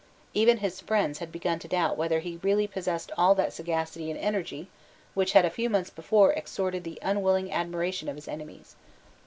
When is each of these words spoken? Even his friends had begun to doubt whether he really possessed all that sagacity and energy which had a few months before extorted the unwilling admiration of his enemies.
Even 0.33 0.57
his 0.57 0.81
friends 0.81 1.19
had 1.19 1.31
begun 1.31 1.59
to 1.59 1.67
doubt 1.67 1.95
whether 1.95 2.21
he 2.21 2.39
really 2.41 2.65
possessed 2.65 3.11
all 3.19 3.35
that 3.35 3.53
sagacity 3.53 4.09
and 4.09 4.19
energy 4.19 4.67
which 5.13 5.33
had 5.33 5.45
a 5.45 5.51
few 5.51 5.69
months 5.69 5.91
before 5.91 6.33
extorted 6.33 6.83
the 6.83 6.97
unwilling 7.03 7.51
admiration 7.51 8.09
of 8.09 8.15
his 8.15 8.27
enemies. 8.27 8.75